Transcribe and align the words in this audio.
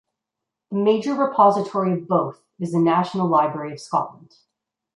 The 0.71 0.77
major 0.77 1.13
repository 1.13 1.93
of 1.93 2.07
both 2.07 2.43
is 2.57 2.71
the 2.71 2.79
National 2.79 3.27
Library 3.27 3.73
of 3.73 3.79
Scotland. 3.81 4.33